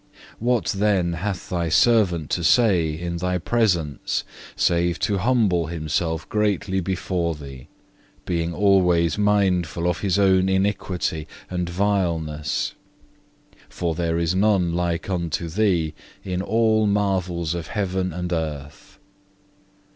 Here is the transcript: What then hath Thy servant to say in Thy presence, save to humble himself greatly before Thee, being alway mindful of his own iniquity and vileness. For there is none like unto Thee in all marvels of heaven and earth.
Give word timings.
What 0.39 0.65
then 0.69 1.13
hath 1.13 1.49
Thy 1.51 1.69
servant 1.69 2.31
to 2.31 2.43
say 2.43 2.97
in 2.99 3.17
Thy 3.17 3.37
presence, 3.37 4.23
save 4.55 4.97
to 5.01 5.19
humble 5.19 5.67
himself 5.67 6.27
greatly 6.27 6.79
before 6.79 7.35
Thee, 7.35 7.67
being 8.25 8.51
alway 8.51 9.07
mindful 9.15 9.87
of 9.87 9.99
his 9.99 10.17
own 10.17 10.49
iniquity 10.49 11.27
and 11.51 11.69
vileness. 11.69 12.73
For 13.69 13.93
there 13.93 14.17
is 14.17 14.33
none 14.33 14.73
like 14.73 15.07
unto 15.07 15.47
Thee 15.47 15.93
in 16.23 16.41
all 16.41 16.87
marvels 16.87 17.53
of 17.53 17.67
heaven 17.67 18.11
and 18.11 18.33
earth. 18.33 18.97